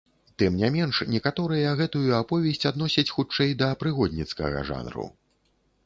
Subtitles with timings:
[0.41, 5.11] Тым не менш некаторыя гэтую аповесць адносяць хутчэй да прыгодніцкага жанру.